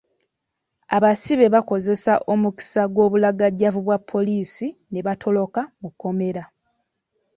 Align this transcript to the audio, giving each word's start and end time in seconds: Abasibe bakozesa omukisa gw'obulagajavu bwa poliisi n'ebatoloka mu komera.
Abasibe 0.95 1.45
bakozesa 1.55 2.13
omukisa 2.33 2.81
gw'obulagajavu 2.93 3.79
bwa 3.85 3.97
poliisi 4.11 4.67
n'ebatoloka 4.91 5.61
mu 5.81 5.89
komera. 6.01 6.43